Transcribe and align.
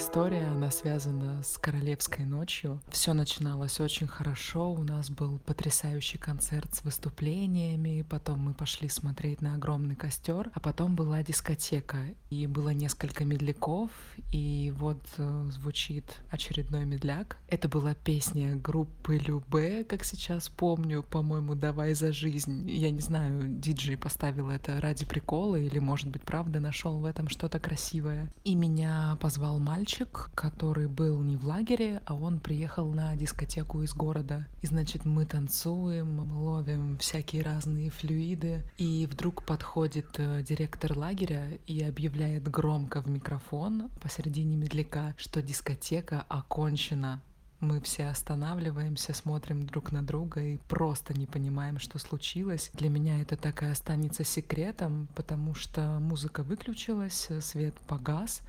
История, 0.00 0.46
она 0.46 0.70
связана 0.70 1.42
с 1.42 1.58
Королевской 1.58 2.24
ночью. 2.24 2.80
Все 2.88 3.12
начиналось 3.12 3.80
очень 3.80 4.06
хорошо. 4.06 4.72
У 4.72 4.82
нас 4.82 5.10
был 5.10 5.38
потрясающий 5.40 6.16
концерт 6.16 6.74
с 6.74 6.82
выступлениями. 6.84 8.06
Потом 8.08 8.38
мы 8.40 8.54
пошли 8.54 8.88
смотреть 8.88 9.42
на 9.42 9.56
огромный 9.56 9.96
костер. 9.96 10.50
А 10.54 10.60
потом 10.60 10.96
была 10.96 11.22
дискотека. 11.22 11.98
И 12.30 12.46
было 12.46 12.70
несколько 12.70 13.26
медляков. 13.26 13.90
И 14.32 14.72
вот 14.74 15.02
э, 15.18 15.50
звучит 15.50 16.06
очередной 16.30 16.86
медляк. 16.86 17.36
Это 17.48 17.68
была 17.68 17.94
песня 17.94 18.56
группы 18.56 19.18
Любе, 19.18 19.84
как 19.84 20.04
сейчас 20.04 20.48
помню. 20.48 21.02
По-моему, 21.02 21.54
«Давай 21.54 21.92
за 21.92 22.10
жизнь». 22.12 22.70
Я 22.70 22.90
не 22.90 23.00
знаю, 23.00 23.42
диджей 23.48 23.98
поставил 23.98 24.48
это 24.48 24.80
ради 24.80 25.04
прикола 25.04 25.56
или, 25.56 25.78
может 25.78 26.08
быть, 26.08 26.22
правда 26.22 26.58
нашел 26.58 26.98
в 26.98 27.04
этом 27.04 27.28
что-то 27.28 27.60
красивое. 27.60 28.32
И 28.44 28.54
меня 28.54 29.18
позвал 29.20 29.58
мальчик, 29.58 29.89
мальчик, 29.90 30.30
который 30.36 30.86
был 30.86 31.20
не 31.20 31.36
в 31.36 31.44
лагере, 31.44 32.00
а 32.04 32.14
он 32.14 32.38
приехал 32.38 32.92
на 32.92 33.16
дискотеку 33.16 33.82
из 33.82 33.92
города. 33.92 34.46
И, 34.62 34.66
значит, 34.66 35.04
мы 35.04 35.26
танцуем, 35.26 36.30
ловим 36.32 36.96
всякие 36.98 37.42
разные 37.42 37.90
флюиды. 37.90 38.62
И 38.78 39.08
вдруг 39.10 39.42
подходит 39.42 40.06
э, 40.18 40.42
директор 40.42 40.96
лагеря 40.96 41.58
и 41.66 41.82
объявляет 41.82 42.48
громко 42.48 43.02
в 43.02 43.08
микрофон 43.08 43.90
посередине 44.00 44.56
медляка, 44.56 45.14
что 45.18 45.42
дискотека 45.42 46.24
окончена. 46.28 47.20
Мы 47.60 47.78
все 47.82 48.06
останавливаемся, 48.06 49.12
смотрим 49.12 49.66
друг 49.66 49.92
на 49.92 50.02
друга 50.02 50.40
и 50.40 50.56
просто 50.68 51.12
не 51.12 51.26
понимаем, 51.26 51.78
что 51.78 51.98
случилось. 51.98 52.70
Для 52.72 52.88
меня 52.88 53.20
это 53.20 53.36
так 53.36 53.62
и 53.62 53.66
останется 53.66 54.24
секретом, 54.24 55.08
потому 55.14 55.54
что 55.54 55.98
музыка 56.00 56.42
выключилась, 56.42 57.28
свет 57.40 57.74
погас, 57.86 58.40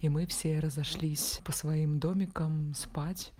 и 0.00 0.10
мы 0.10 0.26
все 0.26 0.60
разошлись 0.60 1.40
по 1.42 1.52
своим 1.52 1.98
домикам 1.98 2.74
спать. 2.74 3.32